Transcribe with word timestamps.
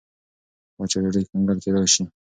وچه 0.79 0.97
ډوډۍ 1.03 1.23
کنګل 1.31 1.57
کېدای 1.63 1.87
شي. 1.93 2.03